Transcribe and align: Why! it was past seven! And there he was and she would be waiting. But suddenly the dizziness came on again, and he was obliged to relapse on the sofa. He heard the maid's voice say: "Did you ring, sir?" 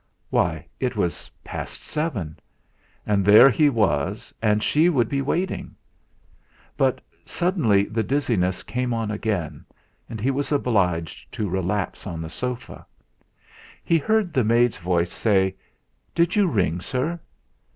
Why! 0.31 0.65
it 0.79 0.95
was 0.95 1.29
past 1.43 1.83
seven! 1.83 2.39
And 3.05 3.23
there 3.23 3.51
he 3.51 3.69
was 3.69 4.33
and 4.41 4.63
she 4.63 4.89
would 4.89 5.07
be 5.07 5.21
waiting. 5.21 5.75
But 6.75 7.01
suddenly 7.23 7.83
the 7.83 8.01
dizziness 8.01 8.63
came 8.63 8.95
on 8.95 9.11
again, 9.11 9.63
and 10.09 10.19
he 10.19 10.31
was 10.31 10.51
obliged 10.51 11.31
to 11.33 11.47
relapse 11.47 12.07
on 12.07 12.19
the 12.19 12.31
sofa. 12.31 12.83
He 13.83 13.99
heard 13.99 14.33
the 14.33 14.43
maid's 14.43 14.77
voice 14.77 15.13
say: 15.13 15.53
"Did 16.15 16.35
you 16.35 16.47
ring, 16.47 16.81
sir?" 16.81 17.19